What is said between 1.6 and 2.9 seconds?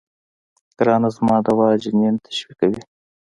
جنين تشويقوي.